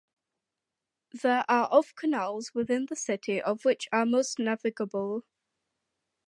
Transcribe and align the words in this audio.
There 1.13 1.45
are 1.47 1.67
of 1.67 1.93
canals 1.95 2.55
within 2.55 2.87
the 2.87 2.95
city, 2.95 3.39
of 3.39 3.65
which 3.65 3.87
most 3.93 4.39
are 4.39 4.43
navigable. 4.45 5.25